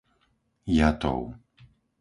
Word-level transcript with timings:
Jatov 0.77 1.21